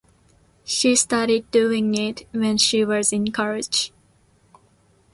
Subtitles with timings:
[0.65, 3.93] She started doing it when she was in college.